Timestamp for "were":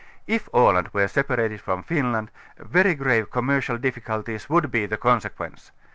0.95-1.07